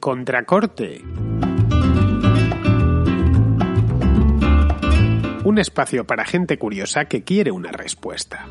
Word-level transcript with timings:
Contracorte. 0.00 1.02
Un 5.44 5.58
espacio 5.58 6.06
para 6.06 6.24
gente 6.24 6.58
curiosa 6.58 7.06
que 7.06 7.24
quiere 7.24 7.50
una 7.50 7.72
respuesta. 7.72 8.46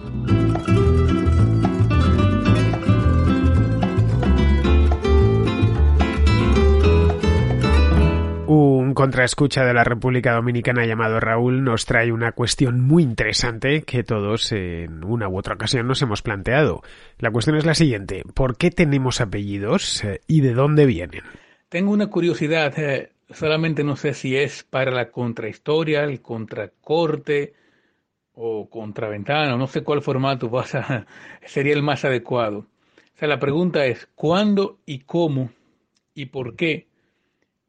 Un 8.88 8.94
contraescucha 8.94 9.66
de 9.66 9.74
la 9.74 9.84
República 9.84 10.32
Dominicana 10.32 10.86
llamado 10.86 11.20
Raúl 11.20 11.62
nos 11.62 11.86
trae 11.86 12.10
una 12.14 12.32
cuestión 12.32 12.80
muy 12.80 13.04
interesante 13.04 13.82
que 13.82 14.06
todos 14.06 14.54
en 14.54 15.04
una 15.04 15.28
u 15.28 15.38
otra 15.38 15.56
ocasión 15.56 15.88
nos 15.88 16.02
hemos 16.02 16.22
planteado. 16.22 16.82
La 17.20 17.30
cuestión 17.30 17.58
es 17.58 17.66
la 17.66 17.76
siguiente, 17.76 18.24
¿por 18.34 18.56
qué 18.56 18.72
tenemos 18.72 19.20
apellidos 19.20 20.06
eh, 20.06 20.22
y 20.26 20.40
de 20.40 20.54
dónde 20.54 20.86
vienen? 20.86 21.24
Tengo 21.68 21.92
una 21.92 22.08
curiosidad, 22.08 22.80
eh, 22.80 23.12
solamente 23.30 23.84
no 23.84 23.98
sé 23.98 24.14
si 24.14 24.38
es 24.38 24.64
para 24.64 24.92
la 24.92 25.12
contrahistoria, 25.12 26.06
el 26.06 26.22
contracorte 26.22 27.56
o 28.36 28.70
contraventana, 28.70 29.58
no 29.58 29.68
sé 29.68 29.84
cuál 29.84 30.02
formato 30.02 30.50
sería 31.46 31.74
el 31.74 31.84
más 31.84 32.06
adecuado. 32.06 32.60
O 32.60 33.20
sea, 33.20 33.28
la 33.28 33.40
pregunta 33.40 33.86
es, 33.86 34.08
¿cuándo 34.16 34.80
y 34.86 35.00
cómo 35.00 35.50
y 36.14 36.28
por 36.28 36.56
qué 36.56 36.87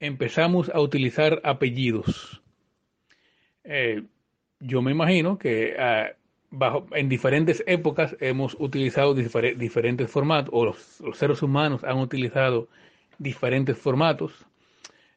empezamos 0.01 0.71
a 0.71 0.81
utilizar 0.81 1.41
apellidos. 1.45 2.43
Eh, 3.65 4.03
yo 4.61 4.83
me 4.83 4.93
imagino 4.93 5.39
que 5.39 5.77
ah, 5.79 6.13
bajo, 6.51 6.87
en 6.93 7.09
diferentes 7.09 7.63
épocas 7.67 8.17
hemos 8.21 8.57
utilizado 8.59 9.15
diferentes 9.15 10.11
formatos, 10.11 10.51
o 10.53 10.65
los, 10.65 11.19
seres 11.19 11.43
humanos 11.43 11.85
han 11.85 11.99
utilizado 11.99 12.69
diferentes 13.19 13.77
formatos. 13.77 14.33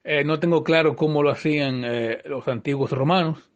Eh, 0.03 0.23
no 0.23 0.39
tengo 0.39 0.63
claro 0.63 0.95
cómo 0.95 1.21
lo 1.21 1.29
hacían 1.29 1.83
eh, 1.85 2.21
los 2.25 2.47
antiguos 2.47 2.91
romanos. 2.91 3.47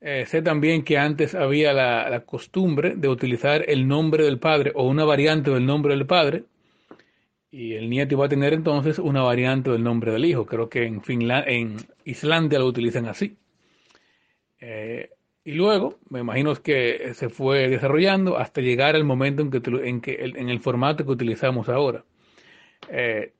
sé 0.00 0.42
también 0.42 0.82
que 0.82 0.98
antes 0.98 1.34
había 1.34 1.72
la, 1.72 2.24
costumbre 2.26 2.94
de 2.96 3.08
utilizar 3.08 3.64
el 3.68 3.86
nombre 3.86 4.24
del 4.24 4.38
padre 4.38 4.72
o 4.74 4.86
una 4.88 5.04
variante 5.04 5.50
del 5.52 5.64
nombre 5.64 5.94
del 5.94 6.06
padre 6.06 6.44
y 7.52 7.74
el 7.74 7.90
nieto 7.90 8.14
iba 8.14 8.24
a 8.26 8.30
tener 8.30 8.54
entonces 8.54 8.98
una 8.98 9.22
variante 9.22 9.70
del 9.70 9.84
nombre 9.84 10.10
del 10.10 10.24
hijo. 10.24 10.46
Creo 10.46 10.70
que 10.70 10.84
en, 10.84 11.02
en 11.06 11.76
Islandia 12.04 12.58
lo 12.58 12.66
utilizan 12.66 13.06
así. 13.06 13.36
Eh, 14.58 15.10
y 15.44 15.52
luego, 15.52 15.98
me 16.08 16.20
imagino 16.20 16.54
que 16.54 17.12
se 17.14 17.28
fue 17.28 17.68
desarrollando 17.68 18.38
hasta 18.38 18.62
llegar 18.62 18.96
al 18.96 19.04
momento 19.04 19.42
en 19.42 19.50
que, 19.50 19.60
en, 19.86 20.00
que, 20.00 20.18
en 20.24 20.48
el 20.48 20.60
formato 20.60 21.04
que 21.04 21.10
utilizamos 21.10 21.68
ahora. 21.68 22.04
Eh, 22.88 23.32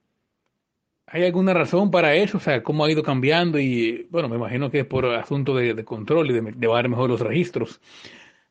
¿Hay 1.06 1.24
alguna 1.24 1.54
razón 1.54 1.90
para 1.90 2.14
eso? 2.14 2.36
O 2.36 2.40
sea, 2.40 2.62
¿cómo 2.62 2.84
ha 2.84 2.90
ido 2.90 3.02
cambiando? 3.02 3.58
Y 3.58 4.08
bueno, 4.10 4.28
me 4.28 4.36
imagino 4.36 4.70
que 4.70 4.80
es 4.80 4.86
por 4.86 5.06
asunto 5.06 5.54
de, 5.54 5.84
control 5.84 6.30
y 6.30 6.34
de 6.34 6.52
llevar 6.52 6.86
mejor 6.88 7.08
los 7.08 7.20
registros. 7.20 7.80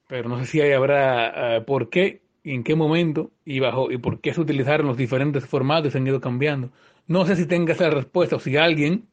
Pero 0.08 0.28
no 0.28 0.40
sé 0.40 0.46
si 0.46 0.62
habrá 0.62 1.58
eh, 1.58 1.62
por 1.62 1.90
qué 1.90 2.22
en 2.44 2.64
qué 2.64 2.76
momento 2.76 3.32
y 3.46 3.60
bajo 3.60 3.92
y 3.92 3.98
por 3.98 4.22
qué 4.22 4.34
se 4.34 4.42
utilizaron 4.42 4.88
los 4.88 4.98
diferentes 4.98 5.46
formatos 5.46 5.94
y 5.94 5.98
han 5.98 6.08
ido 6.08 6.22
cambiando. 6.22 6.72
No 7.08 7.26
sé 7.26 7.36
si 7.36 7.46
tenga 7.46 7.74
esa 7.74 7.90
respuesta 7.90 8.36
o 8.38 8.40
si 8.40 8.58
alguien 8.58 9.08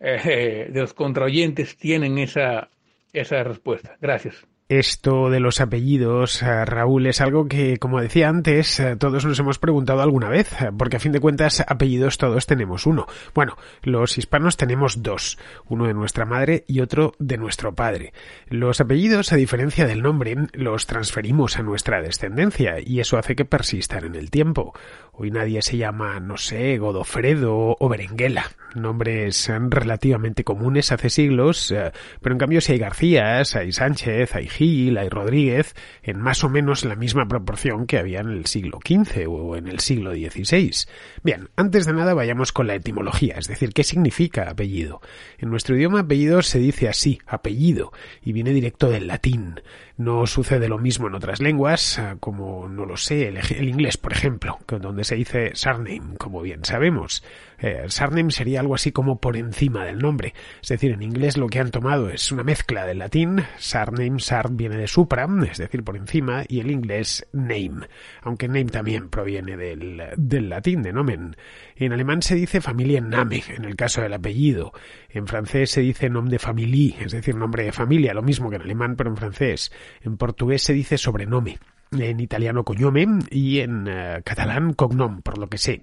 eh, 0.00 0.68
de 0.72 0.80
los 0.80 0.94
contraoyentes 0.94 1.76
tienen 1.76 2.18
esa, 2.18 2.70
esa 3.12 3.42
respuesta. 3.44 3.96
Gracias. 4.00 4.46
Esto 4.70 5.30
de 5.30 5.40
los 5.40 5.60
apellidos, 5.60 6.44
eh, 6.44 6.64
Raúl, 6.64 7.08
es 7.08 7.20
algo 7.20 7.48
que, 7.48 7.78
como 7.78 8.00
decía 8.00 8.28
antes, 8.28 8.78
eh, 8.78 8.94
todos 8.94 9.24
nos 9.24 9.36
hemos 9.40 9.58
preguntado 9.58 10.00
alguna 10.00 10.28
vez, 10.28 10.52
eh, 10.62 10.70
porque 10.78 10.98
a 10.98 11.00
fin 11.00 11.10
de 11.10 11.18
cuentas 11.18 11.64
apellidos 11.66 12.18
todos 12.18 12.46
tenemos 12.46 12.86
uno. 12.86 13.06
Bueno, 13.34 13.56
los 13.82 14.16
hispanos 14.16 14.56
tenemos 14.56 15.02
dos, 15.02 15.38
uno 15.68 15.88
de 15.88 15.94
nuestra 15.94 16.24
madre 16.24 16.64
y 16.68 16.82
otro 16.82 17.14
de 17.18 17.36
nuestro 17.36 17.74
padre. 17.74 18.12
Los 18.46 18.80
apellidos, 18.80 19.32
a 19.32 19.36
diferencia 19.36 19.88
del 19.88 20.02
nombre, 20.02 20.36
los 20.52 20.86
transferimos 20.86 21.58
a 21.58 21.64
nuestra 21.64 22.00
descendencia 22.00 22.76
y 22.78 23.00
eso 23.00 23.18
hace 23.18 23.34
que 23.34 23.44
persistan 23.44 24.04
en 24.04 24.14
el 24.14 24.30
tiempo. 24.30 24.72
Hoy 25.22 25.30
nadie 25.30 25.60
se 25.60 25.76
llama, 25.76 26.18
no 26.18 26.38
sé, 26.38 26.78
Godofredo 26.78 27.76
o 27.78 27.88
Berenguela, 27.90 28.52
nombres 28.74 29.52
relativamente 29.68 30.44
comunes 30.44 30.92
hace 30.92 31.10
siglos, 31.10 31.74
pero 32.22 32.34
en 32.34 32.38
cambio 32.38 32.62
si 32.62 32.72
hay 32.72 32.78
Garcías, 32.78 33.54
hay 33.54 33.70
Sánchez, 33.70 34.34
hay 34.34 34.48
Gil, 34.48 34.96
hay 34.96 35.10
Rodríguez, 35.10 35.74
en 36.02 36.22
más 36.22 36.42
o 36.42 36.48
menos 36.48 36.86
la 36.86 36.96
misma 36.96 37.28
proporción 37.28 37.86
que 37.86 37.98
había 37.98 38.20
en 38.20 38.30
el 38.30 38.46
siglo 38.46 38.78
XV 38.82 39.28
o 39.28 39.56
en 39.56 39.68
el 39.68 39.80
siglo 39.80 40.12
XVI. 40.12 40.70
Bien, 41.22 41.50
antes 41.54 41.84
de 41.84 41.92
nada 41.92 42.14
vayamos 42.14 42.52
con 42.52 42.66
la 42.66 42.76
etimología, 42.76 43.34
es 43.36 43.46
decir, 43.46 43.74
¿qué 43.74 43.84
significa 43.84 44.48
apellido? 44.48 45.02
En 45.36 45.50
nuestro 45.50 45.76
idioma 45.76 46.00
apellido 46.00 46.40
se 46.40 46.60
dice 46.60 46.88
así, 46.88 47.20
apellido, 47.26 47.92
y 48.22 48.32
viene 48.32 48.54
directo 48.54 48.88
del 48.88 49.06
latín. 49.06 49.60
No 49.98 50.26
sucede 50.26 50.66
lo 50.70 50.78
mismo 50.78 51.08
en 51.08 51.14
otras 51.14 51.42
lenguas, 51.42 51.98
ah, 51.98 52.16
como, 52.20 52.70
no 52.70 52.86
lo 52.86 52.96
sé, 52.96 53.28
el, 53.28 53.68
inglés, 53.68 53.98
por 53.98 54.14
ejemplo, 54.14 54.58
donde 54.80 55.04
se 55.10 55.16
dice 55.16 55.50
surname, 55.54 56.16
como 56.18 56.40
bien 56.40 56.64
sabemos. 56.64 57.24
Eh, 57.58 57.86
surname 57.88 58.30
sería 58.30 58.60
algo 58.60 58.76
así 58.76 58.92
como 58.92 59.18
por 59.18 59.36
encima 59.36 59.84
del 59.84 59.98
nombre. 59.98 60.34
Es 60.62 60.68
decir, 60.68 60.92
en 60.92 61.02
inglés 61.02 61.36
lo 61.36 61.48
que 61.48 61.58
han 61.58 61.72
tomado 61.72 62.10
es 62.10 62.30
una 62.30 62.44
mezcla 62.44 62.86
del 62.86 62.98
latín, 62.98 63.42
surname, 63.58 64.20
sard 64.20 64.52
viene 64.52 64.76
de 64.76 64.86
supra, 64.86 65.26
es 65.50 65.58
decir, 65.58 65.82
por 65.82 65.96
encima, 65.96 66.44
y 66.46 66.60
el 66.60 66.70
inglés 66.70 67.26
name, 67.32 67.88
aunque 68.22 68.46
name 68.46 68.66
también 68.66 69.08
proviene 69.08 69.56
del, 69.56 70.00
del 70.16 70.48
latín, 70.48 70.80
de 70.82 70.92
nomen. 70.92 71.36
En 71.74 71.92
alemán 71.92 72.22
se 72.22 72.36
dice 72.36 72.60
familia 72.60 73.00
name, 73.00 73.42
en 73.48 73.64
el 73.64 73.74
caso 73.74 74.02
del 74.02 74.12
apellido. 74.12 74.72
En 75.08 75.26
francés 75.26 75.72
se 75.72 75.80
dice 75.80 76.08
nom 76.08 76.28
de 76.28 76.38
famille, 76.38 76.94
es 77.00 77.10
decir, 77.10 77.34
nombre 77.34 77.64
de 77.64 77.72
familia, 77.72 78.14
lo 78.14 78.22
mismo 78.22 78.48
que 78.48 78.56
en 78.56 78.62
alemán, 78.62 78.94
pero 78.94 79.10
en 79.10 79.16
francés. 79.16 79.72
En 80.02 80.16
portugués 80.16 80.62
se 80.62 80.72
dice 80.72 80.98
sobrenome 80.98 81.58
en 81.92 82.20
italiano 82.20 82.64
cognome 82.64 83.06
y 83.30 83.60
en 83.60 83.86
eh, 83.88 84.22
catalán 84.24 84.72
cognom, 84.74 85.22
por 85.22 85.38
lo 85.38 85.48
que 85.48 85.58
sé. 85.58 85.82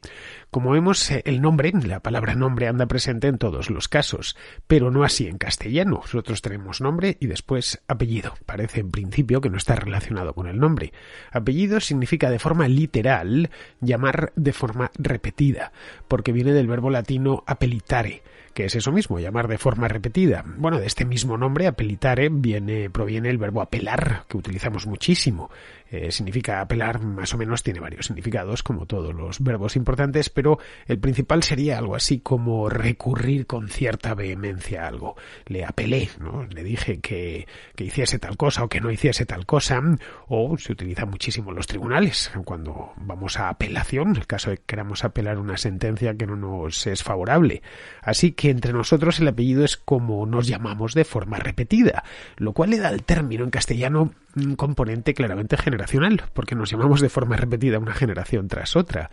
Como 0.50 0.72
vemos, 0.72 1.12
eh, 1.12 1.22
el 1.26 1.42
nombre, 1.42 1.72
la 1.84 2.00
palabra 2.00 2.36
nombre 2.36 2.68
anda 2.68 2.86
presente 2.86 3.28
en 3.28 3.38
todos 3.38 3.70
los 3.70 3.88
casos, 3.88 4.38
pero 4.68 4.90
no 4.92 5.04
así 5.04 5.28
en 5.28 5.38
castellano. 5.38 6.02
Nosotros 6.04 6.42
tenemos 6.42 6.82
nombre 6.82 7.18
y 7.20 7.28
después 7.28 7.82
apellido. 7.88 8.36
Parece 8.46 8.80
en 8.80 8.92
principio 8.92 9.42
que 9.42 9.50
no 9.50 9.58
está 9.58 9.76
relacionado 9.76 10.34
con 10.34 10.48
el 10.48 10.60
nombre. 10.60 10.94
Apellido 11.32 11.80
significa 11.80 12.30
de 12.30 12.40
forma 12.40 12.68
literal 12.68 13.50
llamar 13.82 14.32
de 14.36 14.54
forma 14.54 14.92
repetida, 14.98 15.72
porque 16.08 16.32
viene 16.32 16.54
del 16.54 16.68
verbo 16.68 16.90
latino 16.90 17.44
apelitare, 17.48 18.24
que 18.58 18.66
es 18.66 18.76
eso 18.76 18.92
mismo, 18.92 19.20
llamar 19.20 19.48
de 19.48 19.60
forma 19.60 19.88
repetida. 19.88 20.44
Bueno, 20.44 20.80
de 20.80 20.88
este 20.88 21.06
mismo 21.06 21.38
nombre, 21.38 21.68
apelitare, 21.68 22.30
viene, 22.32 22.90
proviene 22.90 23.30
el 23.30 23.38
verbo 23.38 23.62
apelar, 23.62 24.24
que 24.28 24.36
utilizamos 24.36 24.88
muchísimo. 24.88 25.52
Eh, 25.92 26.12
significa 26.12 26.60
apelar, 26.60 27.00
más 27.02 27.34
o 27.36 27.38
menos 27.38 27.62
tiene 27.62 27.80
varios 27.80 28.08
significados, 28.08 28.64
como 28.64 28.88
todos 28.88 29.14
los 29.14 29.42
verbos 29.42 29.76
importantes, 29.76 30.30
pero 30.32 30.58
el 30.88 30.98
principal 30.98 31.44
sería 31.44 31.78
algo 31.78 31.96
así 31.96 32.20
como 32.20 32.68
recurrir 32.68 33.46
con 33.46 33.70
cierta 33.70 34.16
vehemencia 34.16 34.84
a 34.84 34.88
algo. 34.88 35.16
Le 35.46 35.64
apelé, 35.64 36.10
¿no? 36.20 36.44
Le 36.46 36.64
dije 36.64 37.00
que, 37.00 37.48
que 37.76 37.84
hiciese 37.84 38.18
tal 38.18 38.38
cosa 38.38 38.64
o 38.64 38.70
que 38.70 38.82
no 38.82 38.90
hiciese 38.90 39.28
tal 39.28 39.46
cosa, 39.46 39.80
o 40.28 40.58
se 40.58 40.74
utiliza 40.74 41.06
muchísimo 41.06 41.52
en 41.52 41.58
los 41.58 41.68
tribunales, 41.68 42.32
cuando 42.44 42.94
vamos 42.98 43.38
a 43.38 43.50
apelación, 43.50 44.10
en 44.10 44.18
el 44.18 44.28
caso 44.28 44.50
de 44.50 44.58
que 44.58 44.64
queramos 44.66 45.06
apelar 45.06 45.38
una 45.38 45.58
sentencia 45.58 46.16
que 46.16 46.26
no 46.26 46.36
nos 46.36 46.88
es 46.88 47.04
favorable. 47.04 47.62
Así 48.02 48.32
que 48.32 48.47
entre 48.50 48.74
nosotros 48.74 49.20
el 49.20 49.28
apellido 49.28 49.64
es 49.64 49.78
como 49.78 50.26
nos 50.26 50.48
llamamos 50.48 50.94
de 50.94 51.06
forma 51.06 51.38
repetida, 51.38 52.04
lo 52.38 52.54
cual 52.54 52.72
le 52.72 52.80
da 52.80 52.90
al 52.90 53.04
término 53.04 53.44
en 53.44 53.50
castellano 53.50 54.12
un 54.36 54.56
componente 54.56 55.14
claramente 55.14 55.58
generacional, 55.58 56.24
porque 56.34 56.56
nos 56.56 56.70
llamamos 56.70 57.02
de 57.02 57.10
forma 57.10 57.38
repetida 57.38 57.80
una 57.80 57.94
generación 57.94 58.48
tras 58.48 58.76
otra. 58.76 59.10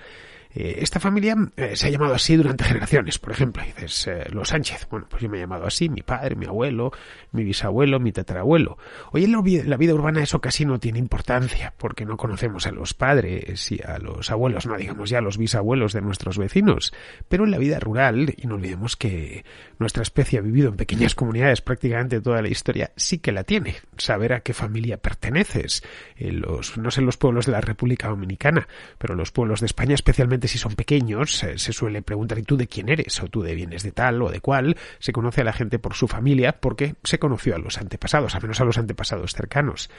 Eh, 0.55 0.79
esta 0.81 1.01
familia 1.01 1.37
eh, 1.57 1.75
se 1.75 1.89
ha 1.89 1.91
llamado 1.91 2.15
así 2.15 2.37
durante 2.37 2.65
generaciones, 2.65 3.19
por 3.19 3.33
ejemplo, 3.33 3.63
dices 3.65 4.07
eh, 4.07 4.27
los 4.31 4.49
Sánchez, 4.49 4.87
bueno, 4.89 5.07
pues 5.11 5.23
yo 5.23 5.29
me 5.29 5.39
he 5.39 5.41
llamado 5.41 5.67
así, 5.67 5.89
mi 5.89 6.03
padre, 6.03 6.37
mi 6.37 6.47
abuelo, 6.47 6.93
mi 7.33 7.43
bisabuelo, 7.43 7.99
mi 7.99 8.13
tatarabuelo. 8.13 8.79
Hoy 9.13 9.25
en 9.25 9.33
la 9.69 9.77
vida 9.77 9.95
urbana 9.95 10.23
eso 10.23 10.41
casi 10.41 10.65
no 10.65 10.79
tiene 10.79 11.01
importancia, 11.01 11.75
porque 11.77 12.05
no 12.05 12.17
conocemos 12.17 12.67
a 12.67 12.71
los 12.71 12.95
padres 12.95 13.73
y 13.73 13.81
a 13.85 13.99
los 13.99 14.31
abuelos, 14.31 14.67
no 14.67 14.77
digamos 14.77 15.11
ya 15.11 15.19
a 15.19 15.23
los 15.23 15.39
bisabuelos 15.39 15.93
de 15.93 16.03
nuestros 16.03 16.39
vecinos, 16.39 16.95
pero 17.29 17.45
en 17.45 17.51
la 17.51 17.59
vida 17.59 17.81
rural, 17.81 18.35
y 18.37 18.47
no 18.47 18.55
olvidemos 18.55 18.97
que 18.97 19.45
nuestra 19.81 20.03
especie 20.03 20.39
ha 20.39 20.43
vivido 20.43 20.69
en 20.69 20.77
pequeñas 20.77 21.17
comunidades 21.17 21.63
prácticamente 21.63 22.21
toda 22.21 22.43
la 22.43 22.49
historia, 22.49 22.93
sí 22.97 23.19
que 23.19 23.33
la 23.33 23.43
tiene, 23.43 23.75
saber 23.97 24.33
a 24.33 24.41
qué 24.41 24.55
familia 24.55 24.99
perteneces. 24.99 25.83
En 26.17 26.41
los, 26.41 26.77
no 26.79 26.91
sé 26.91 27.01
en 27.01 27.07
los 27.07 27.17
pueblos 27.17 27.47
de 27.47 27.53
la 27.53 27.61
República 27.61 28.09
Dominicana, 28.09 28.69
pero 28.99 29.15
los 29.15 29.33
pueblos 29.33 29.61
de 29.61 29.67
España, 29.67 29.95
especialmente 29.95 30.44
si 30.49 30.59
son 30.59 30.75
pequeños, 30.75 31.33
se 31.37 31.73
suele 31.73 32.03
preguntar 32.03 32.39
¿y 32.39 32.43
tú 32.43 32.57
de 32.57 32.67
quién 32.67 32.89
eres? 32.89 33.21
o 33.23 33.29
tú 33.29 33.43
de 33.43 33.55
vienes 33.55 33.83
de 33.83 33.93
tal 33.93 34.23
o 34.23 34.31
de 34.31 34.41
cual. 34.41 34.77
Se 34.99 35.13
conoce 35.13 35.43
a 35.43 35.45
la 35.45 35.53
gente 35.53 35.79
por 35.79 35.95
su 35.95 36.09
familia 36.09 36.61
porque 36.61 36.95
se 37.05 37.19
conoció 37.19 37.55
a 37.55 37.59
los 37.59 37.79
antepasados, 37.79 38.35
al 38.35 38.43
menos 38.43 38.61
a 38.61 38.65
los 38.65 38.79
antepasados 38.79 39.33
cercanos. 39.35 39.91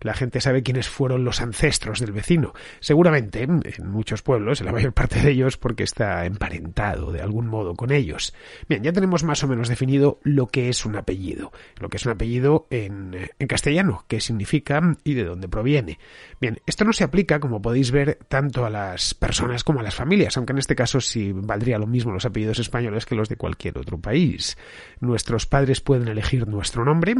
la 0.00 0.14
gente 0.14 0.40
sabe 0.40 0.62
quiénes 0.62 0.88
fueron 0.88 1.24
los 1.24 1.40
ancestros 1.40 2.00
del 2.00 2.12
vecino. 2.12 2.52
Seguramente 2.80 3.42
en 3.42 3.62
muchos 3.90 4.22
pueblos, 4.22 4.60
en 4.60 4.66
la 4.66 4.72
mayor 4.72 4.92
parte 4.92 5.20
de 5.20 5.30
ellos, 5.30 5.56
porque 5.56 5.84
está 5.84 6.24
emparentado 6.24 7.12
de 7.12 7.20
algún 7.20 7.46
modo 7.46 7.74
con 7.74 7.92
ellos. 7.92 8.34
Bien, 8.68 8.82
ya 8.82 8.92
tenemos 8.92 9.24
más 9.24 9.42
o 9.44 9.48
menos 9.48 9.68
definido 9.68 10.18
lo 10.22 10.46
que 10.46 10.68
es 10.68 10.84
un 10.84 10.96
apellido, 10.96 11.52
lo 11.78 11.88
que 11.88 11.96
es 11.96 12.06
un 12.06 12.12
apellido 12.12 12.66
en, 12.70 13.30
en 13.38 13.46
castellano, 13.46 14.04
qué 14.08 14.20
significa 14.20 14.80
y 15.04 15.14
de 15.14 15.24
dónde 15.24 15.48
proviene. 15.48 15.98
Bien, 16.40 16.60
esto 16.66 16.84
no 16.84 16.92
se 16.92 17.04
aplica, 17.04 17.40
como 17.40 17.62
podéis 17.62 17.90
ver, 17.90 18.18
tanto 18.28 18.64
a 18.64 18.70
las 18.70 19.14
personas 19.14 19.59
como 19.64 19.80
a 19.80 19.82
las 19.82 19.94
familias, 19.94 20.36
aunque 20.36 20.52
en 20.52 20.58
este 20.58 20.74
caso 20.74 21.00
sí 21.00 21.32
valdría 21.32 21.78
lo 21.78 21.86
mismo 21.86 22.12
los 22.12 22.24
apellidos 22.24 22.58
españoles 22.58 23.06
que 23.06 23.14
los 23.14 23.28
de 23.28 23.36
cualquier 23.36 23.78
otro 23.78 23.98
país. 23.98 24.56
Nuestros 25.00 25.46
padres 25.46 25.80
pueden 25.80 26.08
elegir 26.08 26.46
nuestro 26.46 26.84
nombre, 26.84 27.14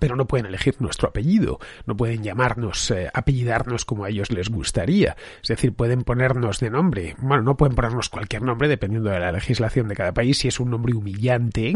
pero 0.00 0.16
no 0.16 0.26
pueden 0.26 0.46
elegir 0.46 0.76
nuestro 0.80 1.08
apellido, 1.08 1.58
no 1.86 1.96
pueden 1.96 2.22
llamarnos, 2.22 2.90
eh, 2.90 3.08
apellidarnos 3.12 3.84
como 3.84 4.04
a 4.04 4.08
ellos 4.08 4.30
les 4.30 4.50
gustaría. 4.50 5.16
Es 5.42 5.48
decir, 5.48 5.74
pueden 5.74 6.02
ponernos 6.02 6.58
de 6.58 6.70
nombre. 6.70 7.14
Bueno, 7.18 7.42
no 7.42 7.56
pueden 7.56 7.76
ponernos 7.76 8.08
cualquier 8.08 8.42
nombre 8.42 8.68
dependiendo 8.68 9.10
de 9.10 9.20
la 9.20 9.30
legislación 9.30 9.88
de 9.88 9.94
cada 9.94 10.12
país. 10.12 10.38
Si 10.38 10.48
es 10.48 10.58
un 10.58 10.70
nombre 10.70 10.94
humillante, 10.94 11.74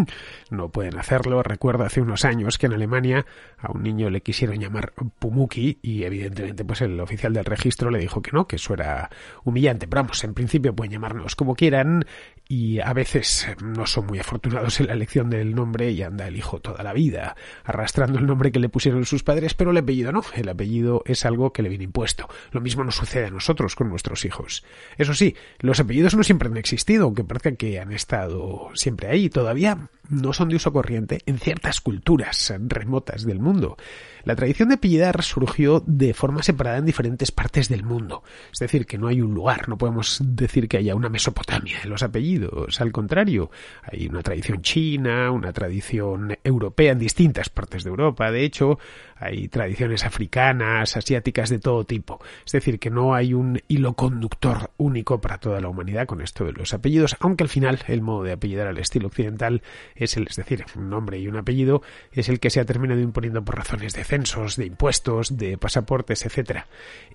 no 0.51 0.71
pueden 0.71 0.99
hacerlo. 0.99 1.43
Recuerdo 1.43 1.85
hace 1.85 2.01
unos 2.01 2.25
años 2.25 2.59
que 2.59 2.67
en 2.67 2.73
Alemania 2.73 3.27
a 3.59 3.71
un 3.71 3.83
niño 3.83 4.11
le 4.11 4.23
quisieron 4.23 4.59
llamar 4.59 4.93
Pumuki 5.19 5.79
y 5.81 6.03
evidentemente 6.03 6.65
pues 6.65 6.81
el 6.81 6.99
oficial 6.99 7.33
del 7.33 7.45
registro 7.45 7.91
le 7.91 8.01
dijo 8.01 8.23
que 8.23 8.33
no, 8.33 8.49
que 8.49 8.57
eso 8.57 8.75
era 8.75 9.09
humillante. 9.45 9.87
Pero 9.87 10.03
vamos, 10.03 10.25
en 10.25 10.35
principio 10.35 10.75
pueden 10.75 10.93
llamarnos 10.93 11.37
como 11.37 11.55
quieran 11.55 12.05
y 12.49 12.81
a 12.81 12.93
veces 12.93 13.47
no 13.63 13.87
son 13.87 14.07
muy 14.07 14.19
afortunados 14.19 14.81
en 14.81 14.89
la 14.89 14.95
elección 14.95 15.31
del 15.31 15.55
nombre 15.55 15.93
y 15.93 16.03
anda 16.03 16.27
el 16.27 16.37
hijo 16.37 16.59
toda 16.59 16.83
la 16.83 16.93
vida 16.93 17.37
arrastrando 17.65 18.00
el 18.05 18.27
nombre 18.27 18.53
que 18.53 18.59
le 18.59 18.69
pusieron 18.69 19.05
sus 19.05 19.23
padres, 19.23 19.55
pero 19.55 19.71
el 19.71 19.77
apellido 19.77 20.13
no, 20.13 20.23
el 20.35 20.49
apellido 20.49 21.03
es 21.07 21.25
algo 21.25 21.53
que 21.53 21.63
le 21.63 21.69
viene 21.69 21.85
impuesto. 21.85 22.29
Lo 22.53 22.61
mismo 22.61 22.85
nos 22.85 22.97
sucede 22.97 23.27
a 23.27 23.31
nosotros 23.31 23.75
con 23.77 23.89
nuestros 23.89 24.25
hijos. 24.25 24.65
Eso 24.99 25.15
sí, 25.15 25.37
los 25.61 25.81
apellidos 25.81 26.15
no 26.15 26.23
siempre 26.23 26.49
han 26.49 26.57
existido, 26.57 27.05
aunque 27.05 27.25
parezca 27.25 27.53
que 27.53 27.81
han 27.81 27.93
estado 27.93 28.71
siempre 28.75 29.09
ahí, 29.09 29.29
todavía 29.29 29.91
no 30.11 30.33
son 30.33 30.49
de 30.49 30.57
uso 30.57 30.73
corriente 30.73 31.21
en 31.27 31.39
ciertas 31.39 31.81
culturas 31.81 32.53
remotas 32.59 33.25
del 33.25 33.41
mundo. 33.41 33.77
La 34.25 34.37
tradición 34.37 34.69
de 34.69 34.75
apellidar 34.75 35.23
surgió 35.23 35.83
de 35.87 36.13
forma 36.13 36.43
separada 36.43 36.77
en 36.77 36.85
diferentes 36.85 37.33
partes 37.33 37.69
del 37.69 37.85
mundo. 37.85 38.23
Es 38.53 38.59
decir, 38.59 38.85
que 38.85 38.99
no 38.99 39.07
hay 39.07 39.23
un 39.23 39.33
lugar, 39.33 39.69
no 39.69 39.79
podemos 39.79 40.21
decir 40.23 40.69
que 40.69 40.77
haya 40.77 40.95
una 40.95 41.09
Mesopotamia 41.09 41.79
en 41.83 41.91
los 41.91 42.03
apellidos. 42.03 42.81
Al 42.81 42.93
contrario, 42.93 43.51
hay 43.83 44.09
una 44.09 44.23
tradición 44.23 44.61
china, 44.61 45.31
una 45.31 45.53
tradición 45.53 46.37
europea 46.45 46.93
en 46.93 46.99
distintas 46.99 47.49
partes 47.49 47.85
de 47.85 47.91
Europa. 47.91 48.31
De 48.31 48.45
hecho, 48.45 48.79
hay 49.17 49.49
tradiciones 49.49 50.05
africanas, 50.05 50.97
asiáticas 50.97 51.49
de 51.49 51.59
todo 51.59 51.85
tipo. 51.85 52.21
Es 52.45 52.53
decir, 52.53 52.79
que 52.79 52.91
no 52.91 53.15
hay 53.15 53.33
un 53.33 53.61
hilo 53.69 53.95
conductor 53.95 54.71
único 54.77 55.21
para 55.21 55.39
toda 55.39 55.61
la 55.61 55.69
humanidad 55.69 56.07
con 56.07 56.21
esto 56.21 56.45
de 56.45 56.53
los 56.53 56.75
apellidos, 56.75 57.17
aunque 57.21 57.45
al 57.45 57.49
final 57.49 57.79
el 57.87 58.03
modo 58.03 58.25
de 58.25 58.33
apellidar 58.33 58.67
al 58.67 58.79
estilo 58.79 59.09
occidental 59.09 59.63
es 60.05 60.17
el, 60.17 60.27
es 60.29 60.37
decir, 60.37 60.65
un 60.77 60.91
nombre 60.91 61.19
y 61.19 61.29
un 61.29 61.37
apellido 61.37 61.83
es 62.13 62.29
el 62.29 62.41
que 62.41 62.51
se 62.51 62.61
ha 62.61 62.65
terminado 62.65 63.01
imponiendo 63.01 63.45
por 63.45 63.57
razones 63.57 63.93
de 63.95 64.05
censos, 64.05 64.57
de 64.57 64.67
impuestos, 64.67 65.37
de 65.37 65.59
pasaportes, 65.59 66.25
etcétera. 66.27 66.67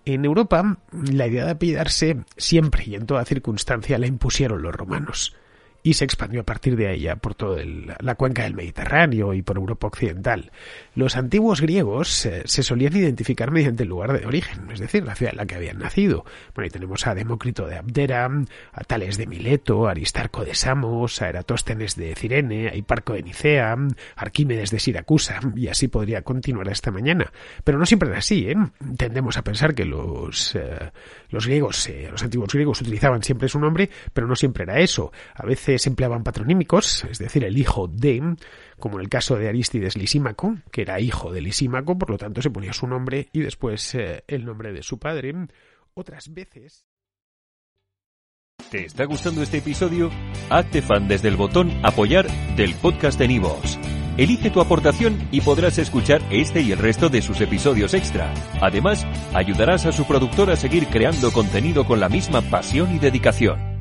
En 0.05 0.25
Europa, 0.25 0.77
la 0.91 1.27
idea 1.27 1.45
de 1.45 1.51
apellidarse 1.51 2.17
siempre 2.37 2.83
y 2.85 2.95
en 2.95 3.05
toda 3.05 3.25
circunstancia 3.25 3.97
la 3.97 4.07
impusieron 4.07 4.61
los 4.61 4.73
romanos 4.73 5.35
y 5.85 5.93
se 5.93 6.03
expandió 6.03 6.41
a 6.41 6.43
partir 6.43 6.75
de 6.75 6.91
ella 6.91 7.15
por 7.15 7.35
toda 7.35 7.61
la 7.99 8.15
cuenca 8.15 8.41
del 8.41 8.55
Mediterráneo 8.55 9.35
y 9.35 9.43
por 9.43 9.57
Europa 9.57 9.85
occidental. 9.85 10.51
Los 10.95 11.15
antiguos 11.15 11.61
griegos 11.61 12.25
eh, 12.25 12.41
se 12.45 12.63
solían 12.63 12.97
identificar 12.97 13.51
mediante 13.51 13.83
el 13.83 13.89
lugar 13.89 14.19
de 14.19 14.25
origen, 14.25 14.67
es 14.71 14.79
decir, 14.79 15.05
la 15.05 15.13
ciudad 15.13 15.33
en 15.33 15.37
la 15.37 15.45
que 15.45 15.53
habían 15.53 15.77
nacido. 15.77 16.25
Bueno, 16.55 16.65
ahí 16.65 16.71
tenemos 16.71 17.05
a 17.05 17.13
Demócrito 17.13 17.67
de 17.67 17.77
Abdera, 17.77 18.27
a 18.73 18.83
Tales 18.83 19.17
de 19.17 19.27
Mileto, 19.27 19.87
a 19.87 19.91
Aristarco 19.91 20.43
de 20.43 20.55
Samos, 20.55 21.21
a 21.21 21.29
Eratóstenes 21.29 21.95
de 21.95 22.15
Cirene, 22.15 22.69
a 22.69 22.75
Hiparco 22.75 23.13
de 23.13 23.21
Nicea, 23.21 23.77
Arquímedes 24.15 24.71
de 24.71 24.79
Siracusa, 24.79 25.39
y 25.55 25.67
así 25.67 25.87
podría 25.87 26.23
continuar 26.23 26.67
esta 26.69 26.89
mañana. 26.89 27.31
Pero 27.63 27.77
no 27.77 27.85
siempre 27.85 28.09
era 28.09 28.17
así, 28.17 28.49
¿eh? 28.49 28.55
Tendemos 28.97 29.37
a 29.37 29.43
pensar 29.43 29.75
que 29.75 29.85
los, 29.85 30.55
eh, 30.55 30.91
los 31.29 31.45
griegos, 31.45 31.87
los 32.09 32.23
antiguos 32.23 32.51
griegos 32.51 32.81
utilizaban 32.81 33.21
siempre 33.21 33.49
su 33.49 33.59
nombre, 33.59 33.87
pero 34.13 34.25
no 34.25 34.35
siempre 34.35 34.63
era 34.63 34.79
eso. 34.79 35.11
A 35.35 35.45
veces 35.45 35.74
se 35.79 35.89
empleaban 35.89 36.23
patronímicos, 36.23 37.03
es 37.05 37.19
decir, 37.19 37.43
el 37.43 37.57
hijo 37.57 37.87
de, 37.87 38.35
como 38.79 38.97
en 38.97 39.01
el 39.01 39.09
caso 39.09 39.37
de 39.37 39.47
Aristides 39.47 39.97
Lisímaco, 39.97 40.57
que 40.71 40.81
era 40.81 40.99
hijo 40.99 41.31
de 41.31 41.41
Lisímaco, 41.41 41.97
por 41.97 42.09
lo 42.09 42.17
tanto 42.17 42.41
se 42.41 42.49
ponía 42.49 42.73
su 42.73 42.87
nombre 42.87 43.29
y 43.33 43.41
después 43.41 43.95
eh, 43.95 44.23
el 44.27 44.45
nombre 44.45 44.73
de 44.73 44.83
su 44.83 44.99
padre. 44.99 45.33
Otras 45.93 46.33
veces. 46.33 46.85
¿Te 48.69 48.85
está 48.85 49.05
gustando 49.05 49.41
este 49.41 49.57
episodio? 49.57 50.09
Hazte 50.49 50.81
fan 50.81 51.07
desde 51.07 51.27
el 51.27 51.35
botón 51.35 51.71
Apoyar 51.83 52.27
del 52.55 52.73
podcast 52.75 53.19
de 53.19 53.27
Nivos. 53.27 53.77
Elige 54.17 54.49
tu 54.49 54.61
aportación 54.61 55.27
y 55.31 55.41
podrás 55.41 55.77
escuchar 55.77 56.21
este 56.31 56.61
y 56.61 56.71
el 56.71 56.79
resto 56.79 57.09
de 57.09 57.21
sus 57.21 57.41
episodios 57.41 57.93
extra. 57.93 58.33
Además, 58.61 59.05
ayudarás 59.33 59.85
a 59.85 59.91
su 59.91 60.05
productor 60.05 60.49
a 60.51 60.55
seguir 60.55 60.87
creando 60.87 61.31
contenido 61.31 61.85
con 61.85 61.99
la 61.99 62.07
misma 62.07 62.41
pasión 62.41 62.95
y 62.95 62.99
dedicación. 62.99 63.74